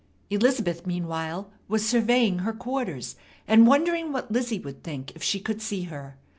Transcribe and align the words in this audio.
Elizabeth, 0.31 0.87
meanwhile, 0.87 1.51
was 1.67 1.87
surveying 1.87 2.39
her 2.39 2.53
quarters, 2.53 3.17
and 3.47 3.67
wondering 3.67 4.11
what 4.11 4.31
Lizzie 4.31 4.57
would 4.57 4.81
think 4.81 5.15
if 5.15 5.21
she 5.21 5.39
could 5.39 5.61
see 5.61 5.83
her. 5.83 6.17